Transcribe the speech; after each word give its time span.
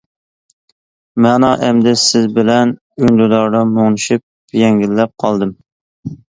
مانا 1.25 1.51
ئەمدى، 1.67 1.93
سىز 2.03 2.25
بىلەن 2.37 2.71
ئۈندىداردا 3.03 3.63
مۇڭدىشىپ 3.75 4.57
يەڭگىللەپ 4.63 5.15
قالدىم. 5.27 5.55